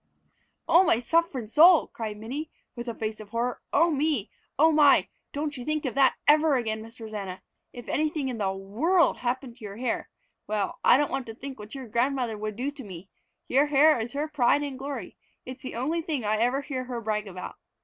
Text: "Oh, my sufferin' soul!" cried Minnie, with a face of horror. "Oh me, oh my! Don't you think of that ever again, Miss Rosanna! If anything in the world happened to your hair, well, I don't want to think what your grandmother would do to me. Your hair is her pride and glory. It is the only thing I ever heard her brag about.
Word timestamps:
"Oh, 0.67 0.83
my 0.83 0.97
sufferin' 0.97 1.47
soul!" 1.47 1.85
cried 1.85 2.17
Minnie, 2.17 2.49
with 2.75 2.87
a 2.87 2.95
face 2.95 3.19
of 3.19 3.29
horror. 3.29 3.61
"Oh 3.71 3.91
me, 3.91 4.31
oh 4.57 4.71
my! 4.71 5.09
Don't 5.31 5.55
you 5.57 5.63
think 5.63 5.85
of 5.85 5.93
that 5.93 6.15
ever 6.27 6.55
again, 6.55 6.81
Miss 6.81 6.99
Rosanna! 6.99 7.43
If 7.71 7.87
anything 7.87 8.27
in 8.27 8.39
the 8.39 8.51
world 8.51 9.17
happened 9.17 9.57
to 9.57 9.63
your 9.63 9.77
hair, 9.77 10.09
well, 10.47 10.79
I 10.83 10.97
don't 10.97 11.11
want 11.11 11.27
to 11.27 11.35
think 11.35 11.59
what 11.59 11.75
your 11.75 11.85
grandmother 11.87 12.35
would 12.35 12.55
do 12.55 12.71
to 12.71 12.83
me. 12.83 13.11
Your 13.47 13.67
hair 13.67 13.99
is 13.99 14.13
her 14.13 14.27
pride 14.27 14.63
and 14.63 14.79
glory. 14.79 15.17
It 15.45 15.57
is 15.57 15.61
the 15.61 15.75
only 15.75 16.01
thing 16.01 16.25
I 16.25 16.37
ever 16.37 16.61
heard 16.61 16.87
her 16.87 16.99
brag 16.99 17.27
about. 17.27 17.57